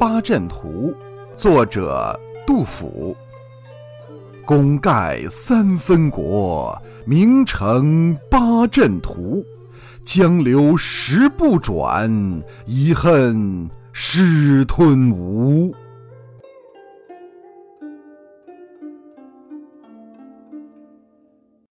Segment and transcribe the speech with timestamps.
[0.00, 0.96] 八阵图
[1.36, 3.14] 作者杜甫。
[4.46, 9.44] 功盖三分国名成八阵图
[10.02, 12.10] 江流石不转
[12.64, 15.74] 遗恨失吞吴。